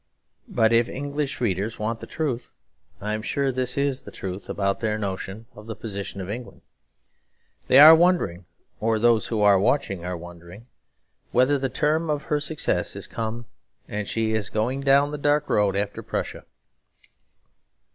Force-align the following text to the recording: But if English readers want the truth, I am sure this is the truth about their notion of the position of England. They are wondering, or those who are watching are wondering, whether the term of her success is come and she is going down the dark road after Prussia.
But 0.47 0.73
if 0.73 0.89
English 0.89 1.39
readers 1.39 1.77
want 1.77 1.99
the 1.99 2.07
truth, 2.07 2.49
I 2.99 3.13
am 3.13 3.21
sure 3.21 3.51
this 3.51 3.77
is 3.77 4.01
the 4.01 4.09
truth 4.09 4.49
about 4.49 4.79
their 4.79 4.97
notion 4.97 5.45
of 5.55 5.67
the 5.67 5.75
position 5.75 6.19
of 6.19 6.27
England. 6.27 6.61
They 7.67 7.77
are 7.77 7.93
wondering, 7.93 8.45
or 8.79 8.97
those 8.97 9.27
who 9.27 9.41
are 9.41 9.59
watching 9.59 10.03
are 10.03 10.17
wondering, 10.17 10.65
whether 11.31 11.59
the 11.59 11.69
term 11.69 12.09
of 12.09 12.23
her 12.33 12.39
success 12.39 12.95
is 12.95 13.05
come 13.05 13.45
and 13.87 14.07
she 14.07 14.31
is 14.31 14.49
going 14.49 14.81
down 14.81 15.11
the 15.11 15.19
dark 15.19 15.47
road 15.47 15.75
after 15.75 16.01
Prussia. 16.01 16.45